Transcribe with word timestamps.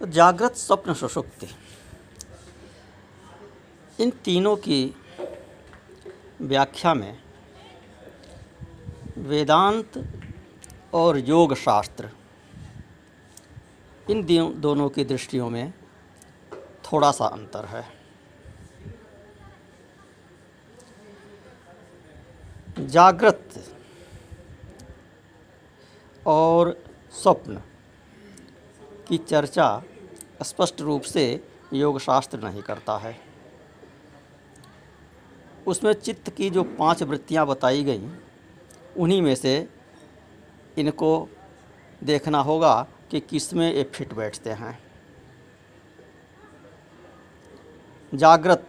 तो 0.00 0.06
जागृत 0.06 0.54
स्वप्न 0.54 0.94
सुषुप्ति 0.94 1.48
इन 4.00 4.10
तीनों 4.24 4.56
की 4.56 4.94
व्याख्या 6.40 6.94
में 6.94 7.22
वेदांत 9.18 9.92
और 10.94 11.18
योग 11.18 11.54
शास्त्र 11.54 12.10
इन 14.10 14.22
दोनों 14.60 14.88
की 14.88 15.04
दृष्टियों 15.04 15.50
में 15.50 15.72
थोड़ा 16.84 17.10
सा 17.12 17.26
अंतर 17.26 17.64
है। 17.64 17.84
जागृत 22.80 23.72
और 26.26 26.76
स्वप्न। 27.12 27.62
की 29.08 29.18
चर्चा 29.18 29.82
स्पष्ट 30.42 30.80
रूप 30.80 31.02
से 31.02 31.24
योगशास्त्र 31.72 32.38
नहीं 32.38 32.62
करता 32.62 32.96
है। 32.98 33.16
उसमें 35.66 35.92
चित्त 35.92 36.30
की 36.30 36.50
जो 36.50 36.62
पाँच 36.62 37.02
वृत्तियाँ 37.02 37.46
बताई 37.46 37.84
गई, 37.84 38.08
उन्हीं 38.96 39.22
में 39.22 39.34
से 39.34 39.68
इनको 40.78 41.28
देखना 42.04 42.38
होगा 42.38 42.86
कि 43.10 43.20
किसमें 43.20 43.72
ये 43.74 43.82
फिट 43.84 44.14
बैठते 44.14 44.50
हैं। 44.50 44.78
जागृत 48.14 48.66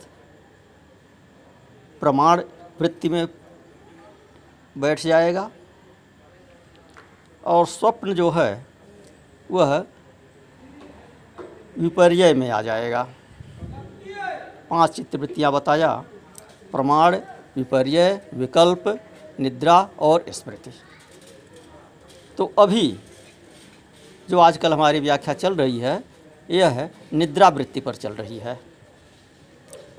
प्रमाण 1.99 2.41
वृत्ति 2.79 3.09
में 3.09 3.27
बैठ 4.77 5.01
जाएगा 5.01 5.49
और 7.43 7.65
स्वप्न 7.67 8.13
जो 8.13 8.29
है, 8.29 8.65
वह 9.51 9.85
विपर्य 11.79 12.33
में 12.33 12.49
आ 12.49 12.61
जाएगा। 12.61 13.07
पाँच 14.69 14.91
चित्तवृत्तियाँ 14.91 15.51
बताया। 15.51 15.95
प्रमाण 16.71 17.15
विपर्य 17.55 18.29
विकल्प, 18.33 18.83
निद्रा 19.39 19.89
और 19.99 20.25
स्मृति। 20.29 20.71
तो 22.37 22.51
अभी 22.59 22.99
जो 24.29 24.39
आजकल 24.39 24.73
हमारी 24.73 24.99
व्याख्या 24.99 25.33
चल 25.33 25.55
रही 25.55 25.79
है, 25.79 26.03
यह 26.49 26.69
है 26.69 26.91
निद्रा 27.13 27.49
वृत्ति 27.49 27.79
पर 27.79 27.95
चल 27.95 28.13
रही 28.13 28.37
है। 28.37 28.59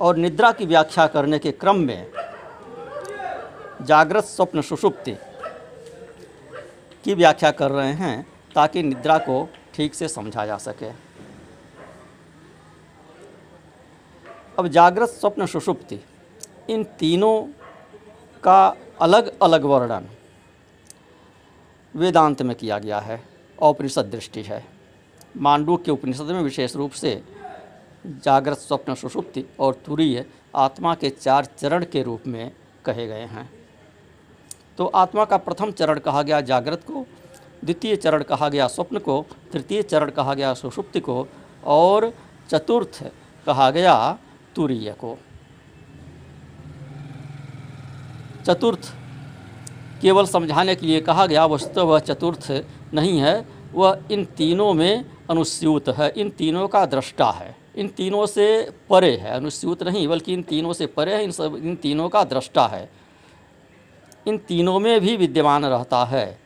और 0.01 0.17
निद्रा 0.17 0.53
की 0.53 0.67
व्याख्या 0.67 1.07
करने 1.07 1.39
के 1.39 1.53
क्रम 1.53 1.77
में 1.77 2.11
जागृत 3.83 4.25
स्वप्न 4.25 4.63
सुषुप्ति 4.63 5.17
की 7.05 7.15
व्याख्या 7.15 7.51
कर 7.51 7.71
रहे 7.71 7.93
हैं 7.93 8.27
ताकि 8.55 8.83
निद्रा 8.83 9.19
को 9.19 9.49
ठीक 9.75 9.95
से 9.95 10.09
समझा 10.09 10.47
जा 10.47 10.57
सके। 10.57 11.06
अब 14.59 14.69
जागृत 14.69 15.09
स्वप्न 15.09 15.47
सुषुप्ति, 15.47 15.99
इन 16.71 16.85
तीनों 16.99 17.41
का 18.43 18.77
अलग 19.01 19.31
अलग 19.43 19.65
वर्णन 19.65 20.09
वेदांत 21.95 22.43
में 22.43 22.55
किया 22.57 22.79
गया 22.79 22.99
है, 22.99 23.21
औपनिषद 23.59 24.11
दृष्टि 24.11 24.43
है। 24.43 24.65
मांडू 25.37 25.77
के 25.77 25.91
उपनिषद 25.91 26.31
में 26.31 26.41
विशेष 26.43 26.77
रूप 26.77 26.91
से 26.93 27.23
जागृत 28.25 28.59
स्वप्न 28.59 28.95
सुषुप्ति 28.95 29.45
और 29.61 29.75
तुरीय 29.87 30.25
आत्मा 30.55 30.95
के 30.95 31.11
चार 31.11 31.45
चरण 31.59 31.85
के 31.85 32.03
रूप 32.03 32.27
में 32.27 32.53
कहे 32.85 33.07
गए 33.07 33.25
हैं। 33.27 33.51
तो 34.79 34.87
आत्मा 34.87 35.25
का 35.25 35.37
प्रथम 35.37 35.71
चरण 35.71 35.99
कहा 35.99 36.23
गया 36.23 36.41
जागृत 36.41 36.85
को, 36.87 37.07
द्वितीय 37.65 37.97
चरण 37.97 38.23
कहा 38.23 38.49
गया 38.49 38.67
स्वप्न 38.69 38.99
को, 38.99 39.25
तृतीय 39.53 39.83
चरण 39.83 40.11
कहा 40.11 40.35
गया 40.35 40.55
सुषुप्ति 40.55 41.01
को 41.01 41.27
और 41.65 42.13
चतुर्थ 42.51 43.03
कहा 43.47 43.71
गया 43.71 44.19
तुरीय 44.57 44.91
को 44.93 45.19
चतुर्थ, 48.47 48.93
केवल 50.03 50.27
समझाने 50.27 50.75
के 50.75 50.87
लिए 50.87 51.01
कहा 51.01 51.27
गया 51.27 51.47
वस्तु 51.47 51.81
वह 51.81 51.99
चतुर्थ 51.99 52.51
नहीं 52.95 53.19
है, 53.19 53.47
वह 53.73 54.03
इन 54.11 54.25
तीनों 54.25 54.73
में 54.75 55.05
अनुस्यूत 55.31 55.89
है, 55.89 56.13
इन 56.17 56.31
तीनों 56.31 56.69
का 56.69 56.87
दृष्टा 56.87 57.31
है। 57.31 57.57
इन 57.77 57.89
तीनों 57.89 58.27
से 58.27 58.47
परे 58.91 59.17
है, 59.17 59.31
अनुस्यूत 59.31 59.83
नहीं, 59.83 60.09
बल्कि 60.09 60.33
इन 60.33 60.43
तीनों 60.43 60.73
से 60.73 60.87
परे 60.87 61.15
है, 61.15 61.25
इन 61.25 61.31
सब, 61.31 61.57
इन 61.57 61.77
तीनों 61.77 62.09
का 62.09 62.25
दृष्टा 62.25 62.67
है। 62.67 62.89
इन 64.27 64.39
तीनों 64.39 64.79
में 64.81 65.01
भी 65.01 65.17
विद्यमान 65.17 65.65
रहता 65.65 66.05
है, 66.05 66.39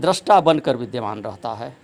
दृष्टा 0.00 0.40
बनकर 0.40 0.76
विद्यमान 0.76 1.22
रहता 1.22 1.54
है। 1.54 1.76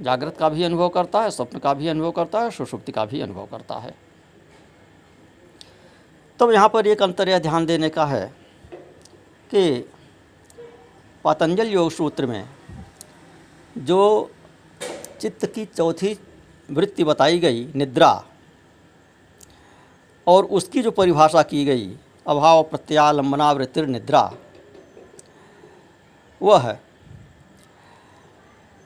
जागृत 0.00 0.36
का 0.36 0.48
भी 0.48 0.62
अनुभव 0.62 0.88
करता 0.88 1.22
है, 1.22 1.30
स्वप्न 1.30 1.58
का 1.58 1.74
भी 1.74 1.88
अनुभव 1.88 2.10
करता 2.10 2.40
है, 2.40 2.50
सुषुप्ति 2.50 2.92
का 2.92 3.04
भी 3.04 3.20
अनुभव 3.20 3.46
करता 3.46 3.74
है। 3.74 4.09
तो 6.40 6.52
यहाँ 6.52 6.68
पर 6.68 6.86
एक 6.86 7.02
अंतर 7.02 7.28
यह 7.28 7.38
ध्यान 7.38 7.66
देने 7.66 7.88
का 7.88 8.04
है 8.06 8.34
कि 9.50 9.90
पतंजल 11.24 11.68
योग 11.68 11.90
सूत्र 11.90 12.26
में 12.26 12.48
जो 13.78 14.30
चित्त 15.20 15.46
की 15.46 15.64
चौथी 15.64 16.18
वृत्ति 16.70 17.04
बताई 17.04 17.38
गई, 17.38 17.72
निद्रा, 17.74 18.24
और 20.26 20.44
उसकी 20.44 20.82
जो 20.82 20.90
परिभाषा 20.90 21.42
की 21.42 21.64
गई, 21.64 21.96
अभाव 22.26 22.62
प्रत्यालंबना 22.62 23.52
वृत्तिर 23.52 23.86
निद्रा, 23.86 24.32
वह 26.42 26.76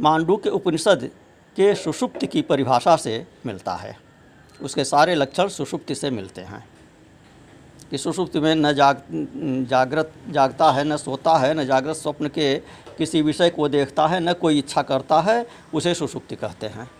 मांडू 0.00 0.36
के 0.36 0.50
उपनिषद 0.50 1.10
के 1.56 1.74
सुषुप्ति 1.74 2.26
की 2.26 2.42
परिभाषा 2.42 2.96
से 2.96 3.26
मिलता 3.46 3.74
है। 3.74 3.98
उसके 4.62 4.84
सारे 4.84 5.14
लक्षण 5.14 5.48
सुषुप्ति 5.48 5.94
से 5.94 6.10
मिलते 6.10 6.40
हैं। 6.40 6.73
कि 7.90 7.98
सुषुप्ति 7.98 8.40
में 8.40 8.54
न 8.54 8.72
जाग, 8.72 9.02
जागृत, 9.70 10.12
जागता 10.30 10.70
है, 10.72 10.84
न 10.84 10.96
सोता 10.96 11.36
है, 11.38 11.54
न 11.54 11.66
जागृत 11.66 11.96
स्वप्न 11.96 12.28
के 12.28 12.56
किसी 12.98 13.22
विषय 13.22 13.50
को 13.50 13.68
देखता 13.68 14.06
है, 14.06 14.20
न 14.20 14.32
कोई 14.32 14.58
इच्छा 14.58 14.82
करता 14.82 15.20
है, 15.20 15.46
उसे 15.74 15.94
सुषुप्ति 15.94 16.36
कहते 16.36 16.66
हैं। 16.66 16.90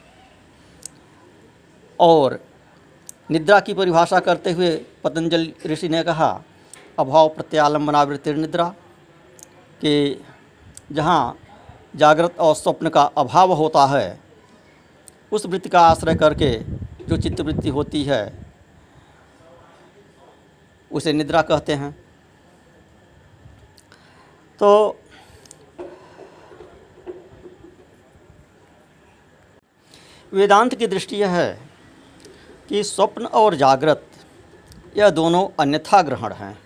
और 2.01 2.41
निद्रा 3.31 3.61
की 3.61 3.75
परिभाषा 3.75 4.21
करते 4.21 4.53
हुए 4.53 4.85
पतंजलि 5.05 5.55
ऋषि 5.67 5.89
ने 5.89 6.03
कहा, 6.03 6.43
अभाव 6.99 7.29
प्रत्यालंबनावृत्ति 7.29 8.35
निद्रा, 8.35 8.69
कि 9.81 10.25
जहाँ 10.93 11.39
जागृत 11.97 12.39
और 12.39 12.55
स्वप्न 12.55 12.89
का 12.89 13.03
अभाव 13.03 13.53
होता 13.53 13.87
है, 13.87 14.21
उस 15.33 15.47
वृत्ति 15.47 15.69
का 15.69 15.81
आश्रय 15.81 16.15
करके 16.15 16.59
जो 17.05 17.17
चित्तवृत्ति 17.17 17.69
होती 17.69 18.05
है 18.05 18.44
उसे 20.95 21.13
निद्रा 21.13 21.43
कहते 21.43 21.75
हैं। 21.75 21.91
तो 24.61 25.01
वेदांत 30.33 30.75
की 30.75 30.87
दृष्टि 30.87 31.17
यह 31.17 31.31
है 31.31 31.69
कि 32.69 32.83
स्वप्न 32.85 33.27
और 33.27 33.55
जागृत, 33.55 34.07
यह 34.97 35.11
दोनों 35.11 35.49
अन्यथा 35.61 36.03
ग्रहण 36.03 36.33
हैं 36.33 36.59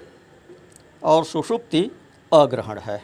और 1.03 1.25
सुषुप्ति 1.25 1.91
अग्रहण 2.33 2.79
है। 2.79 3.03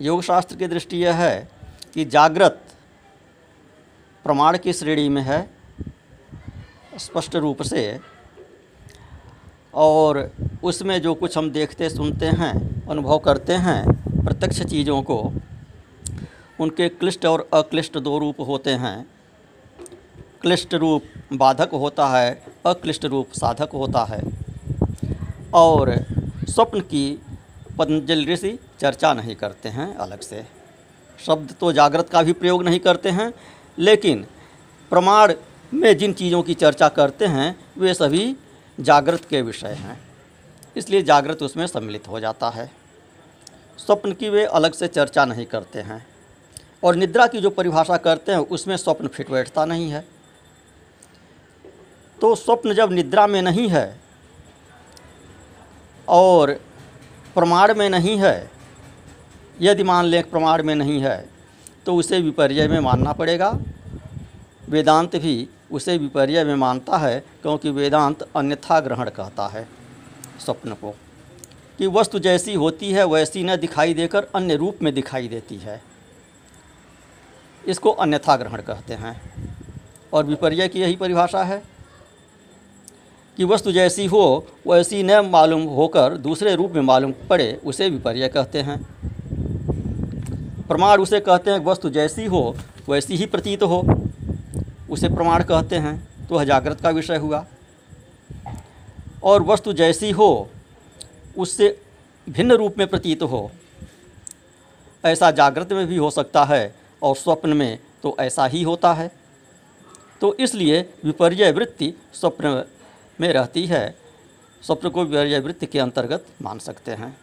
योग 0.00 0.22
शास्त्र 0.22 0.56
की 0.56 0.66
दृष्टि 0.66 0.96
यह 0.96 1.14
है 1.14 1.48
कि 1.94 2.04
जागृत 2.04 2.62
प्रमाण 4.24 4.58
की 4.58 4.72
श्रेणी 4.72 5.08
में 5.08 5.22
है 5.22 5.55
स्पष्ट 6.98 7.36
रूप 7.36 7.62
से, 7.62 8.00
और 9.74 10.30
उसमें 10.64 11.02
जो 11.02 11.14
कुछ 11.14 11.38
हम 11.38 11.50
देखते, 11.50 11.90
सुनते 11.90 12.26
हैं, 12.26 12.86
अनुभव 12.88 13.18
करते 13.18 13.52
हैं, 13.52 13.82
प्रत्यक्ष 14.24 14.62
चीज़ों 14.62 15.02
को, 15.02 15.32
उनके 16.60 16.88
क्लिष्ट 16.88 17.26
और 17.26 17.48
अक्लिष्ट 17.54 17.98
दो 17.98 18.18
रूप 18.18 18.40
होते 18.40 18.70
हैं। 18.70 19.06
क्लिष्ट 20.42 20.74
रूप 20.74 21.02
बाधक 21.32 21.70
होता 21.72 22.08
है, 22.08 22.42
अक्लिष्ट 22.66 23.04
रूप 23.04 23.32
साधक 23.32 23.70
होता 23.74 24.04
है। 24.04 24.20
और 25.54 25.94
स्वप्न 26.48 26.80
की 26.80 27.20
पतंजलि 27.78 28.32
ऋषि 28.32 28.58
चर्चा 28.80 29.12
नहीं 29.14 29.34
करते 29.34 29.68
हैं, 29.68 29.94
अलग 29.94 30.20
से। 30.20 30.44
शब्द 31.26 31.54
तो 31.60 31.72
जागृत 31.72 32.08
का 32.08 32.22
भी 32.22 32.32
प्रयोग 32.32 32.62
नहीं 32.62 32.78
करते 32.80 33.08
हैं, 33.08 33.32
लेकिन 33.78 34.26
प्रमाण 34.90 35.32
में 35.74 35.96
जिन 35.98 36.12
चीज़ों 36.12 36.42
की 36.42 36.54
चर्चा 36.54 36.88
करते 36.88 37.26
हैं, 37.26 37.56
वे 37.78 37.94
सभी 37.94 38.36
जागृत 38.80 39.24
के 39.24 39.42
विषय 39.42 39.68
हैं। 39.68 39.98
इसलिए 40.76 41.02
जागृत 41.02 41.42
उसमें 41.42 41.66
सम्मिलित 41.66 42.08
हो 42.08 42.20
जाता 42.20 42.50
है। 42.50 42.70
स्वप्न 43.78 44.12
की 44.12 44.28
वे 44.28 44.44
अलग 44.44 44.72
से 44.72 44.88
चर्चा 44.88 45.24
नहीं 45.24 45.46
करते 45.46 45.80
हैं। 45.80 46.06
और 46.84 46.94
निद्रा 46.94 47.26
की 47.26 47.40
जो 47.40 47.50
परिभाषा 47.50 47.96
करते 47.96 48.32
हैं, 48.32 48.38
उसमें 48.38 48.76
स्वप्न 48.76 49.08
फिट 49.08 49.30
बैठता 49.30 49.64
नहीं 49.64 49.90
है। 49.90 50.04
तो 52.18 52.34
स्वप्न 52.34 52.74
जब 52.74 52.92
निद्रा 52.92 53.26
में 53.26 53.40
नहीं 53.42 53.68
है 53.68 54.00
और 56.08 56.52
प्रमाण 57.34 57.74
में 57.74 57.88
नहीं 57.90 58.16
है, 58.18 58.50
यदि 59.60 59.82
मान 59.82 60.04
लें 60.04 60.22
प्रमाण 60.30 60.62
में 60.62 60.74
नहीं 60.74 61.00
है 61.00 61.28
तो 61.86 61.94
उसे 61.96 62.20
विपर्य 62.20 62.66
में 62.68 62.78
मानना 62.80 63.12
पड़ेगा। 63.12 63.50
वेदांत 64.68 65.16
भी 65.16 65.48
उसे 65.72 65.98
विपर्य 65.98 66.44
में 66.44 66.54
मानता 66.54 66.96
है, 66.96 67.20
क्योंकि 67.20 67.70
वेदांत 67.70 68.28
अन्यथा 68.36 68.80
ग्रहण 68.80 69.10
कहता 69.10 69.46
है। 69.46 69.68
स्वप्न 70.44 70.72
को, 70.72 70.90
कि 71.78 71.86
वस्तु 71.86 72.18
जैसी 72.18 72.54
होती 72.54 72.92
है, 72.92 73.04
वैसी 73.04 73.44
न 73.44 73.56
दिखाई 73.56 73.94
देकर 73.94 74.26
अन्य 74.34 74.56
रूप 74.56 74.76
में 74.82 74.94
दिखाई 74.94 75.28
देती 75.28 75.56
है। 75.56 75.82
इसको 77.66 77.90
अन्यथा 77.90 78.36
ग्रहण 78.36 78.62
कहते 78.62 78.94
हैं। 78.94 79.22
और 80.12 80.24
विपर्य 80.24 80.68
की 80.68 80.80
यही 80.80 80.96
परिभाषा 80.96 81.42
है, 81.42 81.62
कि 83.36 83.44
वस्तु 83.44 83.72
जैसी 83.72 84.06
हो, 84.06 84.46
वैसी 84.66 85.02
न 85.02 85.20
मालूम 85.20 85.62
होकर 85.62 86.16
दूसरे 86.16 86.54
रूप 86.54 86.72
में 86.72 86.82
मालूम 86.82 87.14
पड़े, 87.30 87.60
उसे 87.64 87.90
विपर्य 87.90 88.28
कहते 88.28 88.58
हैं। 88.58 88.86
प्रमाण 90.68 90.98
उसे 90.98 91.20
कहते 91.20 91.50
हैं, 91.50 91.64
वस्तु 91.64 91.90
जैसी 91.90 92.24
हो, 92.24 92.56
वैसी 92.88 93.16
ही 93.16 93.26
प्रतीत 93.26 93.62
हो। 93.62 94.05
उसे 94.90 95.08
प्रमाण 95.08 95.44
कहते 95.44 95.76
हैं 95.76 95.96
तो 96.26 96.44
जागृत 96.44 96.80
का 96.80 96.90
विषय 96.90 97.16
हुआ। 97.16 97.44
और 99.22 99.42
वस्तु 99.42 99.72
जैसी 99.72 100.10
हो, 100.10 100.48
उससे 101.36 101.68
भिन्न 102.26 102.52
रूप 102.52 102.78
में 102.78 102.86
प्रतीत 102.86 103.22
हो। 103.22 103.50
ऐसा 105.04 105.30
जागृत 105.30 105.72
में 105.72 105.86
भी 105.86 105.96
हो 105.96 106.10
सकता 106.10 106.44
है 106.44 106.74
और 107.02 107.16
स्वप्न 107.16 107.52
में 107.52 107.78
तो 108.02 108.16
ऐसा 108.20 108.46
ही 108.46 108.62
होता 108.62 108.92
है। 108.94 109.10
तो 110.20 110.34
इसलिए 110.34 110.80
विपर्य 111.04 111.50
वृत्ति 111.52 111.92
स्वप्न 112.14 112.64
में 113.20 113.32
रहती 113.32 113.66
है। 113.66 113.96
स्वप्न 114.62 114.88
को 114.88 115.04
विपर्य 115.04 115.38
वृत्ति 115.38 115.66
के 115.66 115.78
अंतर्गत 115.78 116.26
मान 116.42 116.58
सकते 116.58 116.90
हैं। 116.90 117.16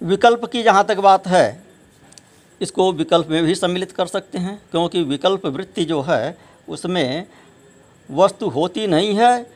विकल्प 0.00 0.44
की 0.44 0.62
जहाँ 0.62 0.84
तक 0.84 0.96
बात 0.96 1.26
है 1.26 1.64
इसको 2.62 2.92
विकल्प 2.92 3.28
में 3.28 3.42
भी 3.44 3.54
सम्मिलित 3.54 3.92
कर 3.92 4.06
सकते 4.06 4.38
हैं, 4.38 4.60
क्योंकि 4.70 5.02
विकल्प 5.02 5.46
वृत्ति 5.46 5.84
जो 5.84 6.00
है, 6.02 6.36
उसमें 6.68 7.26
वस्तु 8.08 8.48
होती 8.48 8.86
नहीं 8.86 9.14
है, 9.14 9.46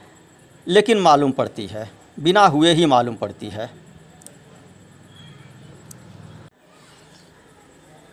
लेकिन 0.66 0.98
मालूम 0.98 1.32
पड़ती 1.32 1.66
है। 1.66 1.90
बिना 2.20 2.46
हुए 2.46 2.72
ही 2.74 2.86
मालूम 2.86 3.16
पड़ती 3.16 3.48
है। 3.48 3.70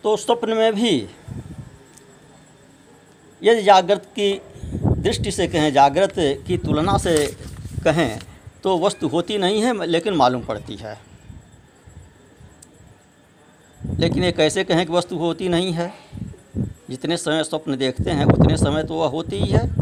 तो 0.03 0.15
स्वप्न 0.17 0.53
में 0.53 0.73
भी 0.73 0.97
यदि 3.41 3.61
जागृत 3.63 4.05
की 4.19 4.41
दृष्टि 4.75 5.31
से 5.31 5.47
कहें, 5.47 5.71
जागृत 5.73 6.13
की 6.47 6.57
तुलना 6.57 6.97
से 6.97 7.15
कहें 7.83 8.19
तो 8.63 8.77
वस्तु 8.79 9.07
होती 9.07 9.37
नहीं 9.37 9.61
है, 9.61 9.85
लेकिन 9.85 10.13
मालूम 10.13 10.41
पड़ती 10.41 10.75
है। 10.75 10.99
लेकिन 13.99 14.23
ये 14.23 14.31
कैसे 14.31 14.63
कहें 14.63 14.85
कि 14.85 14.93
वस्तु 14.93 15.17
होती 15.17 15.49
नहीं 15.49 15.71
है? 15.71 15.93
जितने 16.89 17.17
समय 17.17 17.43
स्वप्न 17.43 17.77
देखते 17.77 18.11
हैं, 18.11 18.25
उतने 18.25 18.57
समय 18.57 18.83
तो 18.83 18.93
वह 18.93 19.07
होती 19.07 19.35
ही 19.35 19.45
है। 19.45 19.73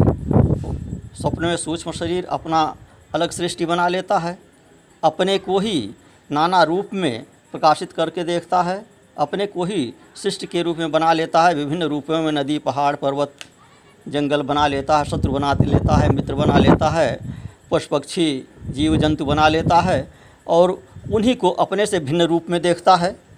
स्वप्न 1.13 1.45
में 1.45 1.57
सूक्ष्म 1.57 1.92
शरीर 1.92 2.25
अपना 2.25 2.75
अलग 3.15 3.31
सृष्टि 3.31 3.65
बना 3.65 3.88
लेता 3.88 4.18
है। 4.18 4.39
अपने 5.03 5.38
को 5.38 5.59
ही 5.59 5.92
नाना 6.31 6.63
रूप 6.63 6.89
में 6.94 7.24
प्रकाशित 7.51 7.92
करके 7.92 8.24
देखता 8.24 8.62
है। 8.62 8.86
अपने 9.18 9.45
को 9.45 9.63
ही 9.63 9.94
सृष्टि 10.15 10.47
के 10.47 10.62
रूप 10.62 10.77
में 10.77 10.92
बना 10.92 11.13
लेता 11.13 11.47
है। 11.47 11.56
विभिन्न 11.56 11.83
रूपों 11.83 12.21
में 12.21 12.31
नदी, 12.31 12.59
पहाड़, 12.59 12.95
पर्वत, 12.95 13.33
जंगल 14.07 14.42
बना 14.42 14.68
लेता 14.68 14.97
है, 14.97 15.06
शत्रु 15.06 15.33
बना 15.33 15.54
लेता 15.54 15.95
है, 15.95 16.09
मित्र 16.09 16.36
बना 16.36 16.57
लेता 16.57 16.89
है, 16.89 17.19
पशु 17.71 17.88
पक्षी, 17.92 18.45
जीव 18.69 18.97
जंतु 18.97 19.25
बना 19.25 19.47
लेता 19.47 19.80
है 19.80 20.12
और 20.47 20.83
उन्हीं 21.13 21.36
को 21.36 21.50
अपने 21.50 21.86
से 21.86 22.00
भिन्न 22.00 22.21
रूप 22.21 22.50
में 22.50 22.62
देखता 22.62 22.95
है। 22.95 23.31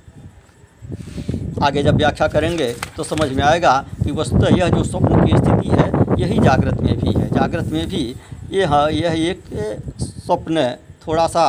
आगे 1.64 1.84
जब 1.84 1.96
व्याख्या 1.98 2.28
करेंगे 2.28 2.72
तो 2.98 3.04
समझ 3.04 3.32
में 3.32 3.44
आएगा 3.44 3.74
कि 4.04 4.12
वस्तुतः 4.12 4.56
यह 4.56 4.70
जो 4.70 4.84
स्वप्न 4.84 5.26
की 5.26 5.38
स्थिति 5.38 5.70
है, 5.70 5.88
यही 6.20 6.40
जागृत 6.40 6.82
में 6.82 7.00
भी 7.00 7.12
है। 7.12 7.28
जागृत 7.30 7.72
में 7.74 7.88
भी 7.88 8.04
यह 8.52 8.74
यह 8.94 9.14
एक 9.22 9.44
स्वप्न 10.02 10.70
थोड़ा 11.08 11.28
सा 11.28 11.46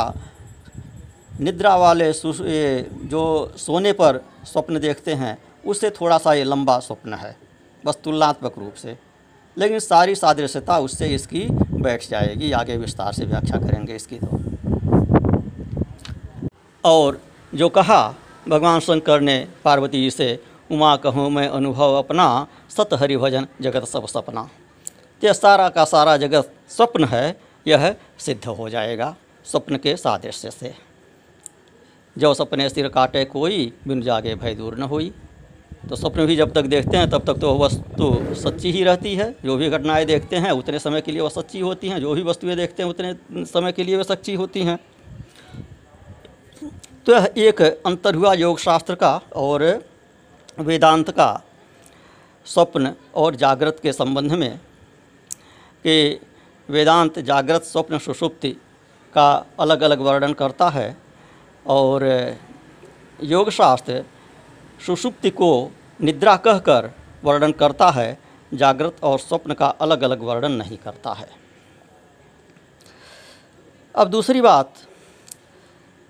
निद्रा 1.40 1.74
वाले 1.76 2.12
जो 2.12 3.24
सोने 3.58 3.92
पर 3.92 4.20
स्वप्न 4.46 4.78
देखते 4.80 5.14
हैं, 5.14 5.36
उससे 5.64 5.90
थोड़ा 5.92 6.18
सा 6.18 6.34
ये 6.34 6.44
लंबा 6.44 6.78
स्वप्न 6.80 7.14
है, 7.14 7.36
बस 7.84 7.98
तुलनात्मक 8.04 8.58
रूप 8.58 8.74
से। 8.74 8.96
लेकिन 9.56 9.78
सारी 9.78 10.14
सादृश्यता 10.14 10.78
उससे 10.78 11.06
इसकी 11.08 11.46
बैठ 11.50 12.08
जाएगी। 12.10 12.50
आगे 12.52 12.76
विस्तार 12.76 13.12
से 13.12 13.24
व्याख्या 13.24 13.58
करेंगे 13.58 13.94
इसकी 13.96 14.18
तो। 14.18 14.40
और 16.84 17.20
जो 17.52 17.68
कहा 17.70 18.14
भगवान 18.48 18.80
शंकर 18.80 19.20
ने 19.20 19.48
पार्वती 19.64 20.00
जी 20.00 20.10
से, 20.10 20.42
उमा 20.70 20.96
कहूँ, 20.96 21.30
मैं 21.30 21.48
अनुभव 21.48 21.94
अपना 21.94 22.46
सत 22.70 22.88
हरि 22.92 23.16
भजन 23.16 23.46
जगत 23.60 23.84
सब 23.84 24.06
सपना। 24.06 24.48
ते 25.20 25.34
सारा 25.34 25.68
का 25.68 25.84
सारा 25.84 26.16
जगत 26.16 26.54
स्वप्न 26.68 27.04
है, 27.04 27.40
यह 27.68 27.96
सिद्ध 28.18 28.46
हो 28.46 28.68
जाएगा 28.68 29.16
स्वप्न 29.44 29.76
के 29.76 29.96
सादृश्य 29.96 30.50
से। 30.50 30.74
जो 32.18 32.34
सपने 32.34 32.68
सिर 32.68 32.88
काटे 32.88 33.24
कोई, 33.24 33.72
बिन 33.88 34.02
जागे 34.02 34.34
भय 34.34 34.54
दूर 34.54 34.78
न 34.78 34.82
हुई। 34.82 35.12
तो 35.88 35.96
स्वप्न 35.96 36.26
भी 36.26 36.36
जब 36.36 36.52
तक 36.52 36.62
देखते 36.62 36.96
हैं, 36.96 37.10
तब 37.10 37.24
तक 37.24 37.34
तो 37.34 37.58
वस्तु 37.58 38.34
सच्ची 38.34 38.72
ही 38.72 38.84
रहती 38.84 39.14
है। 39.14 39.36
जो 39.44 39.56
भी 39.56 39.70
घटनाएँ 39.70 40.04
देखते 40.04 40.36
हैं, 40.36 40.50
उतने 40.50 40.78
समय 40.78 41.00
के 41.00 41.12
लिए 41.12 41.20
वह 41.20 41.28
सच्ची 41.28 41.60
होती 41.60 41.88
हैं। 41.88 42.00
जो 42.00 42.14
भी 42.14 42.22
वस्तुएँ 42.22 42.56
देखते 42.56 42.82
हैं, 42.82 42.90
उतने 42.90 43.14
समय 43.44 43.72
के 43.72 43.84
लिए 43.84 43.96
वह 43.96 44.02
सच्ची 44.02 44.34
होती 44.34 44.62
हैं। 44.62 44.78
तो 47.06 47.12
यह 47.12 47.32
एक 47.38 47.60
अंतर 47.86 48.14
हुआ 48.14 48.32
योग 48.34 48.58
शास्त्र 48.58 48.94
का 48.94 49.20
और 49.36 49.62
वेदांत 50.58 51.10
का 51.10 51.42
स्वप्न 52.46 52.92
और 53.14 53.34
जागृत 53.34 53.80
के 53.82 53.92
संबंध 53.92 54.32
में 54.32 54.56
कि 55.84 56.20
वेदांत 56.68 57.18
जागृत, 57.18 57.62
स्वप्न 57.62 57.98
सुषुप्ति 57.98 58.50
का 59.14 59.46
अलग 59.60 59.82
अलग 59.82 60.00
वर्णन 60.00 60.32
करता 60.32 60.68
है 60.68 60.96
और 61.66 62.06
योग 63.22 63.50
शास्त्र 63.50 64.04
सुषुप्ति 64.86 65.30
को 65.30 65.50
निद्रा 66.00 66.36
कहकर 66.36 66.90
वर्णन 67.24 67.52
करता 67.52 67.90
है, 67.90 68.18
जागृत 68.54 68.96
और 69.02 69.18
स्वप्न 69.18 69.54
का 69.54 69.66
अलग 69.66 70.02
अलग 70.02 70.22
वर्णन 70.22 70.52
नहीं 70.52 70.76
करता 70.76 71.12
है। 71.12 71.28
अब 73.94 74.08
दूसरी 74.08 74.40
बात 74.40 74.74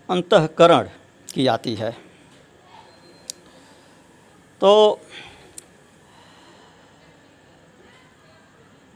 अंतकरण 0.08 0.88
की 1.28 1.46
आती 1.46 1.74
है। 1.74 1.90
तो 4.60 5.00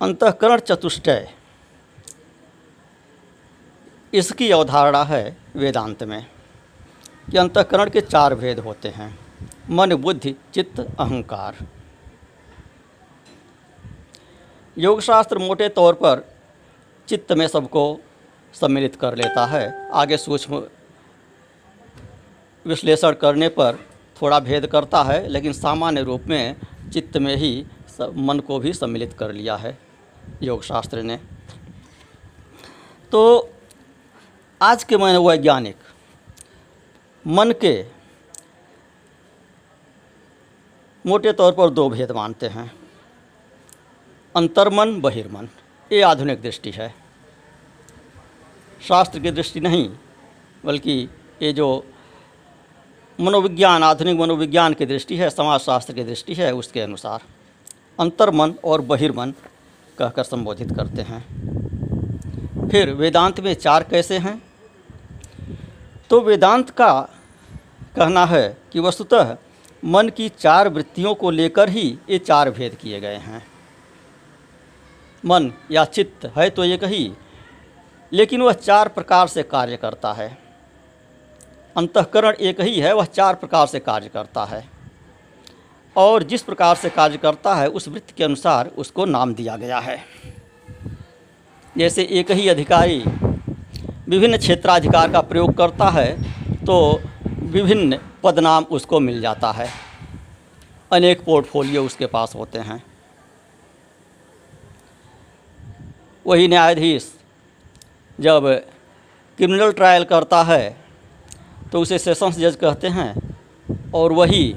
अंतकरण 0.00 0.58
चतुष्टय, 0.60 1.28
इसकी 4.12 4.50
अवधारणा 4.50 5.02
है 5.04 5.36
वेदांत 5.56 6.02
में 6.02 6.24
कि 7.30 7.38
अंतकरण 7.38 7.90
के 7.90 8.00
चार 8.00 8.34
भेद 8.34 8.58
होते 8.58 8.88
हैं, 8.88 9.18
मन, 9.70 9.94
बुद्धि, 9.96 10.34
चित्त, 10.54 10.80
अहंकार। 10.80 11.66
योगशास्त्र 14.76 15.38
मोटे 15.38 15.68
तौर 15.70 15.94
पर 15.94 16.24
चित्त 17.08 17.32
में 17.32 17.46
सबको 17.48 17.84
सम्मिलित 18.54 18.96
कर 18.96 19.16
लेता 19.16 19.46
है, 19.46 19.90
आगे 19.90 20.16
सूक्ष्म 20.16 20.62
विश्लेषण 22.68 23.12
करने 23.12 23.48
पर 23.48 23.76
थोड़ा 24.22 24.38
भेद 24.40 24.66
करता 24.66 25.02
है, 25.02 25.26
लेकिन 25.28 25.52
सामान्य 25.52 26.02
रूप 26.02 26.24
में 26.26 26.56
चित्त 26.92 27.16
में 27.16 27.34
ही 27.36 27.66
मन 28.00 28.40
को 28.46 28.58
भी 28.58 28.72
सम्मिलित 28.72 29.12
कर 29.12 29.32
लिया 29.32 29.56
है 29.56 29.76
योग 30.42 30.62
शास्त्र 30.62 31.02
ने। 31.02 31.16
तो 33.12 33.50
आज 34.60 34.84
के 34.84 34.96
मन 34.96 35.16
वैज्ञानिक, 35.18 35.76
मन 37.24 37.52
के 37.60 37.84
मोटे 41.04 41.32
तौर 41.32 41.52
पर 41.52 41.70
दो 41.70 41.88
भेद 41.90 42.10
मानते 42.12 42.46
हैं। 42.46 42.70
अंतर्मन, 44.34 45.00
बहिर्मन, 45.00 45.48
ये 45.90 46.00
आधुनिक 46.02 46.40
दृष्टि 46.42 46.70
है। 46.70 46.94
शास्त्र 48.88 49.20
की 49.20 49.30
दृष्टि 49.30 49.60
नहीं, 49.60 49.88
बल्कि 50.64 51.08
ये 51.42 51.52
जो 51.52 51.68
मनोविज्ञान, 53.20 53.82
आधुनिक 53.82 54.18
मनोविज्ञान 54.20 54.74
की 54.74 54.86
दृष्टि 54.86 55.16
है, 55.16 55.30
समाजशास्त्र 55.30 55.92
की 55.92 56.04
दृष्टि 56.04 56.34
है, 56.34 56.52
उसके 56.54 56.80
अनुसार 56.80 57.20
अंतर्मन 58.00 58.54
और 58.64 58.80
बहिर्मन 58.80 59.34
कहकर 59.98 60.24
संबोधित 60.24 60.72
करते 60.76 61.02
हैं। 61.02 62.68
फिर 62.68 62.90
वेदांत 62.90 63.40
में 63.40 63.54
चार 63.54 63.82
कैसे 63.82 64.18
हैं? 64.18 64.42
तो 66.10 66.20
वेदांत 66.20 66.70
का 66.70 67.00
कहना 67.96 68.24
है 68.26 68.56
कि 68.72 68.80
वस्तुतः 68.80 69.36
मन 69.84 70.08
की 70.08 70.28
चार 70.28 70.68
वृत्तियों 70.68 71.14
को 71.14 71.30
लेकर 71.30 71.68
ही 71.68 71.98
ये 72.10 72.18
चार 72.18 72.50
भेद 72.50 72.74
किए 72.74 73.00
गए 73.00 73.16
हैं। 73.16 73.46
मन 75.24 75.52
या 75.70 75.84
चित्त 75.84 76.32
है 76.36 76.50
तो 76.50 76.64
एक 76.64 76.84
ही 76.84 77.12
लेकिन 78.12 78.42
वह 78.42 78.52
चार 78.52 78.88
प्रकार 78.88 79.28
से 79.28 79.42
कार्य 79.42 79.76
करता 79.76 80.12
है। 80.12 80.47
अंतकरण 81.78 82.34
एक 82.40 82.60
ही 82.60 82.80
है, 82.80 82.92
वह 82.94 83.04
चार 83.04 83.34
प्रकार 83.34 83.66
से 83.66 83.80
कार्य 83.80 84.08
करता 84.08 84.44
है। 84.44 84.64
और 85.96 86.22
जिस 86.22 86.42
प्रकार 86.42 86.74
से 86.74 86.90
कार्य 86.90 87.16
करता 87.16 87.54
है, 87.54 87.68
उस 87.68 87.88
वृत्त 87.88 88.14
के 88.16 88.24
अनुसार 88.24 88.70
उसको 88.78 89.04
नाम 89.04 89.34
दिया 89.34 89.56
गया 89.56 89.78
है। 89.78 89.98
जैसे 91.76 92.02
एक 92.12 92.30
ही 92.30 92.48
अधिकारी 92.48 93.02
विभिन्न 94.08 94.38
क्षेत्राधिकार 94.38 95.12
का 95.12 95.20
प्रयोग 95.20 95.56
करता 95.56 95.88
है 95.90 96.06
तो 96.64 96.78
विभिन्न 97.26 97.98
पदनाम 98.22 98.64
उसको 98.70 99.00
मिल 99.00 99.20
जाता 99.20 99.50
है। 99.52 99.68
अनेक 100.92 101.24
पोर्टफोलियो 101.24 101.84
उसके 101.84 102.06
पास 102.06 102.34
होते 102.34 102.58
हैं। 102.60 102.82
वही 106.26 106.48
न्यायाधीश 106.48 107.12
जब 108.18 108.48
क्रिमिनल 109.38 109.72
ट्रायल 109.72 110.04
करता 110.04 110.42
है 110.42 110.87
तो 111.72 111.80
उसे 111.80 111.98
सेशंस 111.98 112.38
जज 112.38 112.56
कहते 112.56 112.88
हैं। 112.88 113.12
और 113.94 114.12
वही 114.12 114.54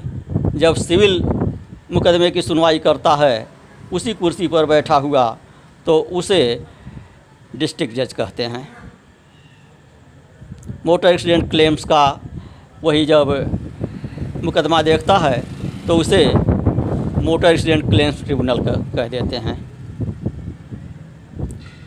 जब 0.56 0.74
सिविल 0.76 1.22
मुकदमे 1.92 2.30
की 2.30 2.42
सुनवाई 2.42 2.78
करता 2.78 3.14
है, 3.16 3.48
उसी 3.92 4.14
कुर्सी 4.14 4.48
पर 4.48 4.66
बैठा 4.66 4.96
हुआ 4.96 5.24
तो 5.86 5.98
उसे 6.12 6.64
डिस्ट्रिक्ट 7.56 7.94
जज 7.96 8.12
कहते 8.12 8.44
हैं। 8.44 8.68
मोटर 10.86 11.08
एक्सीडेंट 11.08 11.50
क्लेम्स 11.50 11.84
का 11.84 12.04
वही 12.82 13.04
जब 13.06 14.40
मुकदमा 14.44 14.80
देखता 14.82 15.18
है 15.18 15.42
तो 15.86 15.96
उसे 15.96 16.24
मोटर 17.22 17.46
एक्सीडेंट 17.48 17.90
क्लेम्स 17.90 18.24
ट्रिब्यूनल 18.24 18.58
कह 18.96 19.08
देते 19.08 19.36
हैं। 19.38 19.56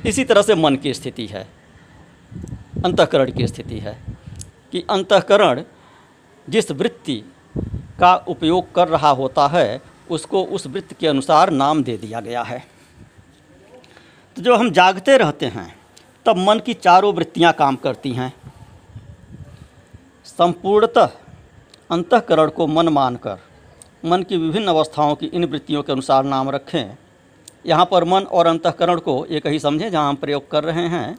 इसी 0.05 0.23
तरह 0.23 0.41
से 0.41 0.55
मन 0.55 0.75
की 0.75 0.93
स्थिति 0.93 1.25
है, 1.25 1.47
अंतकरण 2.85 3.31
की 3.31 3.47
स्थिति 3.47 3.79
है। 3.79 3.97
कि 4.75 4.83
अंतकरण 4.89 5.63
जिस 6.49 6.71
वृत्ति 6.71 7.13
का 7.99 8.15
उपयोग 8.15 8.73
कर 8.75 8.87
रहा 8.87 9.09
होता 9.09 9.47
है, 9.47 9.81
उसको 10.11 10.43
उस 10.43 10.67
वृत्त 10.67 10.93
के 10.93 11.07
अनुसार 11.07 11.49
नाम 11.49 11.83
दे 11.83 11.97
दिया 11.97 12.19
गया 12.19 12.41
है। 12.43 12.59
तो 14.37 14.41
जब 14.41 14.53
हम 14.53 14.71
जागते 14.71 15.17
रहते 15.17 15.45
हैं, 15.45 15.79
तब 16.25 16.37
मन 16.37 16.59
की 16.59 16.73
चारों 16.73 17.13
वृत्तियाँ 17.13 17.53
काम 17.53 17.75
करती 17.75 18.11
हैं। 18.11 18.33
संपूर्णतः 20.25 21.09
अंतकरण 21.91 22.49
को 22.49 22.67
मन 22.67 22.89
मानकर, 22.89 23.37
मन 24.05 24.23
की 24.23 24.37
विभिन्न 24.37 24.67
अवस्थाओं 24.67 25.15
की 25.15 25.25
इन 25.25 25.45
वृत्तियों 25.45 25.83
के 25.83 25.91
अनुसार 25.91 26.23
नाम 26.23 26.49
रखें। 26.49 26.97
यहाँ 27.65 27.85
पर 27.85 28.03
मन 28.03 28.23
और 28.23 28.47
अंतकरण 28.47 28.99
को 28.99 29.25
एक 29.25 29.47
ही 29.47 29.59
समझें 29.59 29.89
जहाँ 29.91 30.09
हम 30.09 30.15
प्रयोग 30.15 30.51
कर 30.51 30.63
रहे 30.63 30.87
हैं। 30.87 31.15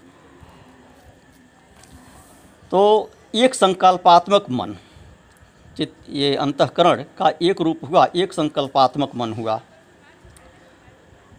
तो 2.71 3.11
एक 3.37 3.55
संकल्पात्मक 3.55 4.47
मन। 4.51 4.77
चित 5.77 5.95
ये 6.09 6.37
अंतकरण 6.37 7.03
का 7.03 7.33
एक 7.43 7.61
रूप 7.61 7.81
हुआ, 7.91 8.07
एक 8.17 8.33
संकल्पात्मक 8.33 9.15
मन 9.15 9.33
हुआ। 9.33 9.61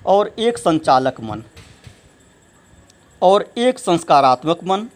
और 0.06 0.36
एक 0.40 0.58
संचालक 0.58 1.22
मन। 1.22 1.44
और 3.22 3.54
एक 3.58 3.80
संस्कारात्मक 3.80 4.64
मन। 4.64 4.88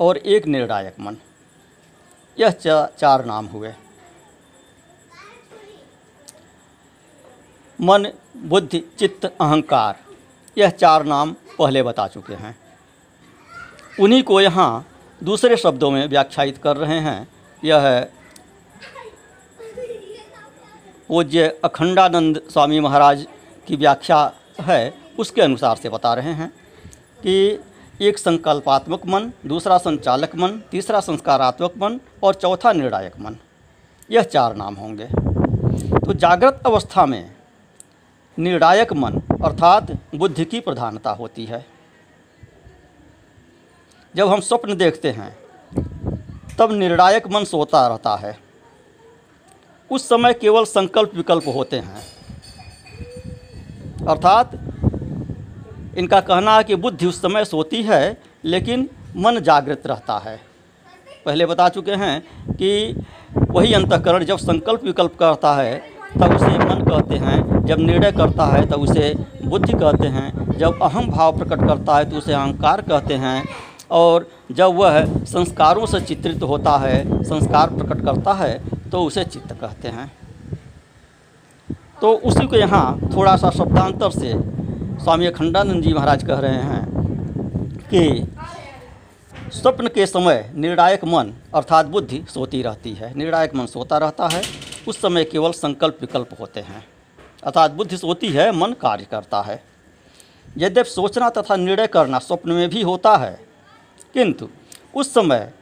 और 0.00 0.16
एक 0.16 0.46
निर्णायक 0.46 1.00
मन। 1.00 1.16
यह 2.38 2.50
चार 2.98 3.24
नाम 3.24 3.46
हुए। 3.46 3.74
मन, 7.80 8.06
बुद्धि, 8.36 8.80
चित्त, 8.98 9.24
अहंकार। 9.40 9.98
यह 10.58 10.70
चार 10.70 11.04
नाम 11.04 11.36
पहले 11.58 11.82
बता 11.82 12.08
चुके 12.08 12.34
हैं। 12.34 12.58
उन्हीं 14.00 14.22
को 14.22 14.40
यहाँ 14.40 14.86
दूसरे 15.22 15.56
शब्दों 15.56 15.90
में 15.90 16.06
व्याख्यायित 16.08 16.58
कर 16.58 16.76
रहे 16.76 16.98
हैं। 16.98 17.28
यह 17.64 17.78
है 17.78 18.00
पूज्य 21.08 21.48
अखंडानंद 21.64 22.40
स्वामी 22.50 22.80
महाराज 22.80 23.26
की 23.66 23.76
व्याख्या 23.76 24.32
है। 24.60 24.94
उसके 25.18 25.42
अनुसार 25.42 25.76
से 25.76 25.88
बता 25.88 26.14
रहे 26.14 26.32
हैं 26.32 26.48
कि 27.22 27.60
एक 28.00 28.18
संकल्पात्मक 28.18 29.06
मन, 29.06 29.30
दूसरा 29.46 29.78
संचालक 29.78 30.36
मन, 30.36 30.60
तीसरा 30.70 31.00
संस्कारात्मक 31.00 31.74
मन 31.78 32.00
और 32.22 32.34
चौथा 32.34 32.72
निर्णायक 32.72 33.18
मन। 33.20 33.36
यह 34.10 34.22
चार 34.22 34.54
नाम 34.56 34.74
होंगे। 34.74 35.06
तो 35.98 36.12
जागृत 36.12 36.62
अवस्था 36.66 37.06
में 37.06 37.30
निर्णायक 38.38 38.92
मन 38.92 39.20
अर्थात 39.44 39.90
बुद्धि 40.14 40.44
की 40.44 40.60
प्रधानता 40.60 41.10
होती 41.10 41.44
है। 41.44 41.64
जब 44.16 44.28
हम 44.28 44.40
स्वप्न 44.40 44.76
देखते 44.76 45.10
हैं, 45.10 45.36
तब 46.58 46.72
निर्णायक 46.72 47.28
मन 47.28 47.44
सोता 47.44 47.88
रहता 47.88 48.16
है। 48.16 48.38
उस 49.90 50.08
समय 50.08 50.32
केवल 50.32 50.64
संकल्प 50.64 51.12
विकल्प 51.14 51.48
होते 51.48 51.76
हैं। 51.76 52.02
अर्थात, 54.08 54.50
इनका 55.98 56.20
कहना 56.20 56.56
है 56.56 56.64
कि 56.64 56.74
बुद्धि 56.74 57.06
उस 57.06 57.22
समय 57.22 57.44
सोती 57.44 57.82
है, 57.82 58.22
लेकिन 58.44 58.90
मन 59.16 59.40
जागृत 59.40 59.86
रहता 59.86 60.18
है। 60.18 60.40
पहले 61.26 61.46
बता 61.46 61.68
चुके 61.68 61.92
हैं 61.92 62.22
कि 62.50 63.00
वही 63.36 63.74
अंतकरण 63.74 64.24
जब 64.24 64.36
संकल्प 64.36 64.84
विकल्प 64.84 65.16
करता 65.18 65.54
है, 65.54 65.78
तब 66.20 66.34
उसे 66.34 66.46
मन 66.46 66.84
कहते 66.90 67.14
हैं। 67.14 67.66
जब 67.66 67.78
निर्णय 67.78 68.12
करता 68.12 68.44
है, 68.44 68.66
तब 68.66 68.80
उसे 68.80 69.14
बुद्धि 69.44 69.72
कहते 69.72 70.06
हैं। 70.06 70.58
जब 70.58 70.82
अहम 70.82 71.10
भाव 71.10 71.38
प्रकट 71.38 71.68
करता 71.68 71.96
है 71.96 72.10
तो 72.10 72.16
उसे 72.16 72.32
अहंकार 72.32 72.82
कहते 72.82 73.14
हैं। 73.14 73.48
और 73.90 74.28
जब 74.52 74.74
वह 74.74 75.04
संस्कारों 75.26 75.86
से 75.86 76.00
चित्रित 76.00 76.42
होता 76.42 76.76
है, 76.78 77.22
संस्कार 77.24 77.70
प्रकट 77.70 78.04
करता 78.04 78.32
है 78.34 78.90
तो 78.90 79.02
उसे 79.04 79.24
चित्त 79.24 79.52
कहते 79.52 79.88
हैं। 79.88 80.10
तो 82.00 82.12
उसी 82.12 82.46
को 82.46 82.56
यहाँ 82.56 83.10
थोड़ा 83.16 83.36
सा 83.36 83.50
शब्दांतर 83.50 84.10
से 84.10 84.32
स्वामी 85.04 85.26
अखंडानंद 85.26 85.82
जी 85.82 85.92
महाराज 85.92 86.24
कह 86.24 86.38
रहे 86.38 86.62
हैं 86.62 86.84
कि 87.84 88.26
स्वप्न 89.52 89.88
के 89.88 90.06
समय 90.06 90.50
निर्णायक 90.54 91.04
मन 91.04 91.32
अर्थात 91.54 91.86
बुद्धि 91.86 92.22
सोती 92.28 92.62
रहती 92.62 92.92
है। 92.92 93.12
निर्णायक 93.16 93.54
मन 93.54 93.66
सोता 93.66 93.98
रहता 93.98 94.28
है, 94.28 94.42
उस 94.88 95.00
समय 95.00 95.24
केवल 95.24 95.52
संकल्प 95.52 95.98
विकल्प 96.00 96.36
होते 96.40 96.60
हैं। 96.60 96.84
अर्थात 97.42 97.70
बुद्धि 97.70 97.96
सोती 97.96 98.28
है, 98.28 98.50
मन 98.52 98.72
कार्य 98.72 99.06
करता 99.10 99.40
है। 99.42 99.62
यद्यप 100.58 100.86
सोचना 100.86 101.28
तथा 101.30 101.56
निर्णय 101.56 101.86
करना 101.86 102.18
स्वप्न 102.18 102.52
में 102.52 102.68
भी 102.68 102.82
होता 102.82 103.16
है 103.16 103.38
किंतु 104.14 104.48
उस 104.94 105.14
समय 105.14 105.52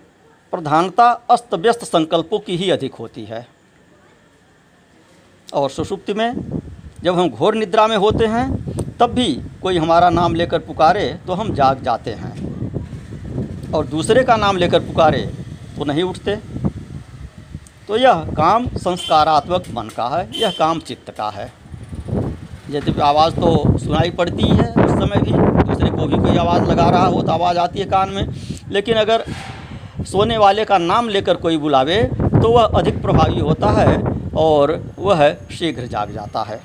प्रधानता 0.52 1.10
अस्त 1.30 1.54
व्यस्त 1.54 1.84
संकल्पों 1.84 2.38
की 2.38 2.56
ही 2.56 2.70
अधिक 2.70 2.94
होती 2.94 3.24
है। 3.24 3.46
और 5.54 5.70
सुषुप्ति 5.70 6.14
में 6.14 6.60
जब 7.02 7.18
हम 7.18 7.28
घोर 7.28 7.54
निद्रा 7.54 7.86
में 7.86 7.96
होते 7.96 8.26
हैं, 8.26 8.46
तब 9.00 9.10
भी 9.10 9.42
कोई 9.62 9.78
हमारा 9.78 10.10
नाम 10.10 10.34
लेकर 10.34 10.58
पुकारे 10.58 11.18
तो 11.26 11.32
हम 11.32 11.54
जाग 11.54 11.82
जाते 11.82 12.10
हैं। 12.10 12.32
और 13.72 13.86
दूसरे 13.86 14.24
का 14.24 14.36
नाम 14.36 14.56
लेकर 14.56 14.80
पुकारे 14.80 15.20
तो 15.78 15.84
नहीं 15.84 16.02
उठते। 16.02 16.36
तो 17.88 17.96
यह 17.96 18.24
काम 18.36 18.66
संस्कारात्मक 18.68 19.64
मन 19.70 19.88
का 19.88 20.08
है, 20.08 20.40
यह 20.40 20.50
काम 20.50 20.80
चित्त 20.80 21.10
का 21.10 21.28
है। 21.30 21.52
यदि 22.70 23.00
आवाज़ 23.00 23.34
तो 23.34 23.78
सुनाई 23.78 24.10
पड़ती 24.10 24.48
है 24.48 24.72
उस 24.72 24.90
समय 24.92 25.22
भी 25.22 25.47
को 25.98 26.06
भी 26.06 26.16
कोई 26.18 26.36
आवाज़ 26.36 26.62
लगा 26.62 26.88
रहा 26.90 27.06
हो 27.06 27.22
तो 27.22 27.32
आवाज़ 27.32 27.58
आती 27.58 27.78
है 27.78 27.84
कान 27.86 28.10
में। 28.10 28.34
लेकिन 28.70 28.96
अगर 28.96 29.24
सोने 30.04 30.36
वाले 30.38 30.64
का 30.64 30.78
नाम 30.78 31.08
लेकर 31.08 31.36
कोई 31.36 31.56
बुलावे 31.58 32.02
तो 32.14 32.52
वह 32.52 32.78
अधिक 32.78 33.00
प्रभावी 33.02 33.40
होता 33.40 33.70
है 33.72 33.96
और 34.38 34.72
वह 34.98 35.30
शीघ्र 35.50 35.86
जाग 35.86 36.12
जाता 36.12 36.42
है। 36.42 36.56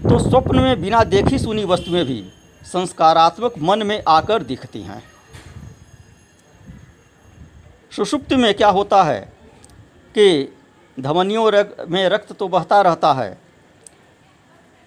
तो 0.00 0.18
स्वप्न 0.20 0.60
में 0.60 0.80
बिना 0.82 1.02
देखी 1.06 1.38
सुनी 1.38 1.64
वस्तुएँ 1.64 2.04
भी 2.04 2.22
संस्कारात्मक 2.62 3.54
मन 3.58 3.82
में 3.82 4.02
आकर 4.08 4.42
दिखती 4.42 4.82
हैं। 4.82 5.02
सुषुप्ति 7.92 8.36
में 8.36 8.52
क्या 8.54 8.68
होता 8.70 9.02
है 9.02 9.20
कि 10.14 10.56
धमनियों 10.98 11.50
में 11.88 12.08
रक्त 12.08 12.32
तो 12.32 12.48
बहता 12.48 12.80
रहता 12.82 13.12
है, 13.12 13.38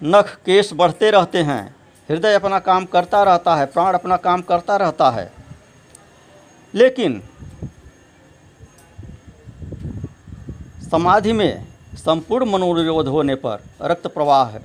नख 0.02 0.34
केश 0.46 0.70
बढ़ते 0.74 1.10
रहते 1.12 1.40
हैं 1.44 1.64
हृदय 2.10 2.34
अपना 2.34 2.60
काम 2.60 2.86
करता 2.86 3.24
रहता 3.24 3.56
है, 3.56 3.66
प्राण 3.66 3.94
अपना 3.94 4.18
काम 4.18 4.42
करता 4.42 4.76
रहता 4.76 5.10
है। 5.12 5.32
लेकिन 6.76 7.24
समाधि 10.92 11.34
में 11.34 11.68
संपूर्ण 11.94 12.52
मनोनिरोध 12.52 13.08
होने 13.08 13.36
पर 13.36 13.64
रक्त 13.82 14.08
प्रवाह, 14.08 14.58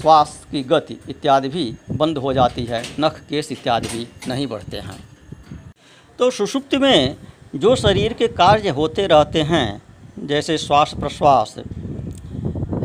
श्वास 0.00 0.46
की 0.50 0.62
गति 0.62 1.00
इत्यादि 1.08 1.48
भी 1.48 1.76
बंद 1.90 2.18
हो 2.18 2.32
जाती 2.32 2.64
है, 2.64 2.84
नख 3.00 3.20
केश 3.20 3.52
इत्यादि 3.52 3.88
भी 3.88 4.08
नहीं 4.28 4.46
बढ़ते 4.46 4.76
हैं। 4.76 5.08
तो 6.18 6.30
सुषुप्ति 6.30 6.76
में 6.78 7.16
जो 7.54 7.76
शरीर 7.76 8.12
के 8.12 8.28
कार्य 8.28 8.68
होते 8.68 9.06
रहते 9.06 9.42
हैं, 9.42 9.82
जैसे 10.18 10.58
श्वास 10.58 10.94
प्रश्वास, 11.00 11.54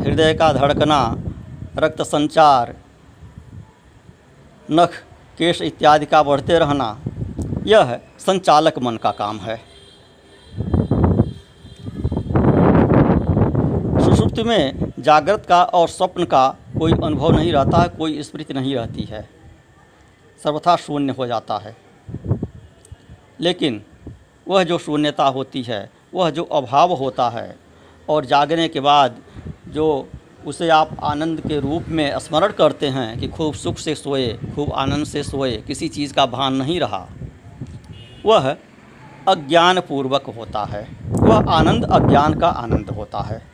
हृदय 0.00 0.34
का 0.34 0.52
धड़कना, 0.52 1.16
रक्त 1.78 2.02
संचार 2.02 2.74
नख, 4.72 5.04
केश 5.38 5.62
इत्यादि 5.62 6.06
का 6.06 6.22
बढ़ते 6.22 6.58
रहना, 6.58 7.00
यह 7.66 8.00
संचालक 8.18 8.78
मन 8.78 8.96
का 8.96 9.10
काम 9.10 9.38
है। 9.38 9.56
सुषुप्ति 14.04 14.42
में 14.42 14.92
जागृत 14.98 15.46
का 15.48 15.64
और 15.64 15.88
स्वप्न 15.88 16.24
का 16.24 16.56
कोई 16.78 16.92
अनुभव 16.92 17.30
नहीं 17.30 17.52
रहता 17.52 17.82
है 17.82 17.88
कोई 17.88 18.22
स्मृति 18.22 18.54
नहीं 18.54 18.74
रहती 18.74 19.02
है। 19.02 19.28
सर्वथा 20.44 20.76
शून्य 20.76 21.12
हो 21.12 21.26
जाता 21.26 21.58
है। 21.58 21.76
लेकिन 23.40 23.82
वह 24.48 24.64
जो 24.64 24.78
शून्यता 24.78 25.24
होती 25.24 25.62
है, 25.62 25.90
वह 26.14 26.30
जो 26.30 26.44
अभाव 26.44 26.92
होता 26.92 27.28
है 27.28 27.56
और 28.08 28.24
जागने 28.24 28.68
के 28.68 28.80
बाद 28.80 29.16
जो 29.68 30.08
उसे 30.46 30.68
आप 30.68 30.96
आनंद 31.02 31.40
के 31.40 31.60
रूप 31.60 31.84
में 31.88 32.18
स्मरण 32.18 32.52
करते 32.52 32.86
हैं 32.86 33.18
कि 33.18 33.28
खूब 33.28 33.54
सुख 33.54 33.78
से 33.78 33.94
सोए, 33.94 34.38
खूब 34.54 34.72
आनंद 34.72 35.06
से 35.06 35.22
सोए, 35.22 35.56
किसी 35.56 35.88
चीज़ 35.88 36.14
का 36.14 36.26
भान 36.26 36.54
नहीं 36.54 36.80
रहा। 36.80 37.08
वह 38.26 38.56
अज्ञान 39.28 39.80
पूर्वक 39.80 40.26
होता 40.26 40.64
है। 40.64 40.88
वह 41.02 41.50
आनंद, 41.50 41.84
अज्ञान 41.84 42.34
का 42.34 42.48
आनंद 42.48 42.90
होता 42.90 43.20
है। 43.20 43.46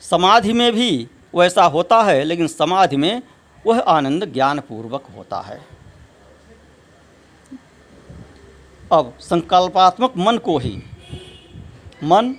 समाधि 0.00 0.52
में 0.52 0.72
भी 0.72 1.08
वैसा 1.34 1.64
होता 1.64 2.02
है, 2.02 2.24
लेकिन 2.24 2.46
समाधि 2.46 2.96
में 2.96 3.22
वह 3.66 3.80
आनंद 3.80 4.32
ज्ञान 4.32 4.60
पूर्वक 4.60 5.04
होता 5.16 5.40
है। 5.40 5.60
अब 8.92 9.14
संकल्पात्मक 9.20 10.12
मन 10.16 10.38
को 10.38 10.58
ही, 10.58 10.82
मन 12.04 12.34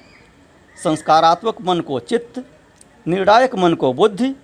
संस्कारात्मक 0.83 1.61
मन 1.61 1.79
को 1.79 1.99
चित्त, 1.99 2.43
निर्णायक 3.07 3.55
मन 3.55 3.73
को 3.73 3.93
बुद्धि 3.93 4.35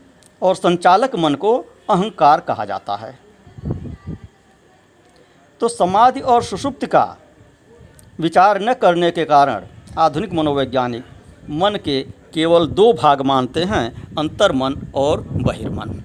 और 0.41 0.55
संचालक 0.55 1.15
मन 1.15 1.35
को 1.35 1.57
अहंकार 1.89 2.39
कहा 2.39 2.65
जाता 2.65 2.95
है। 2.95 3.19
तो 5.59 5.67
समाधि 5.67 6.19
और 6.19 6.43
सुषुप्त 6.43 6.85
का 6.85 7.17
विचार 8.19 8.61
न 8.61 8.73
करने 8.73 9.11
के 9.11 9.25
कारण 9.25 9.65
आधुनिक 9.97 10.33
मनोवैज्ञानिक 10.33 11.05
मन 11.49 11.79
के 11.85 12.01
केवल 12.33 12.67
दो 12.67 12.93
भाग 12.93 13.21
मानते 13.21 13.63
हैं, 13.63 14.15
अंतर्मन 14.17 14.75
और 14.95 15.21
बहिर्मन। 15.21 16.01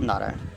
नारायण। 0.00 0.47